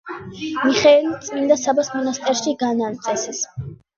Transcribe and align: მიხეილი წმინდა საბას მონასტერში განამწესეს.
მიხეილი 0.67 1.11
წმინდა 1.25 1.57
საბას 1.65 1.91
მონასტერში 1.97 2.57
განამწესეს. 2.65 3.43